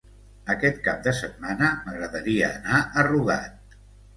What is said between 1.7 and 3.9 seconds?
m'agradaria anar a Rugat.